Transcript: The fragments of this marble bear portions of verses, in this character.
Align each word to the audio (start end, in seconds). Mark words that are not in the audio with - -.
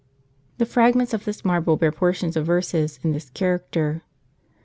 The 0.57 0.65
fragments 0.65 1.13
of 1.13 1.25
this 1.25 1.45
marble 1.45 1.77
bear 1.77 1.91
portions 1.91 2.35
of 2.35 2.43
verses, 2.43 2.99
in 3.03 3.11
this 3.11 3.29
character. 3.29 4.01